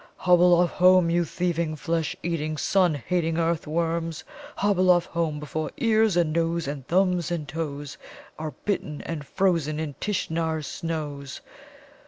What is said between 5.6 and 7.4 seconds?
ears and nose and thumbs